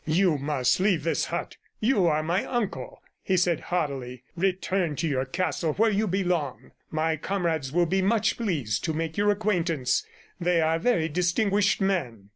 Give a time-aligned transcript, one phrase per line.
[0.07, 4.23] "You must leave this hut; you are my uncle," he said haughtily.
[4.35, 6.71] "Return to your castle where you belong.
[6.89, 10.03] My comrades will be much pleased to make your acquaintance;
[10.39, 12.29] they are very distinguished men."